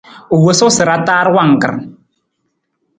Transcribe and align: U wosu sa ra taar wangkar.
U 0.35 0.37
wosu 0.45 0.67
sa 0.75 0.83
ra 0.89 0.95
taar 1.07 1.27
wangkar. 1.35 1.73